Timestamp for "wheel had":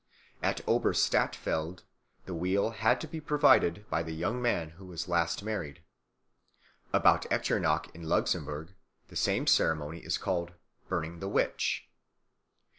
2.33-2.99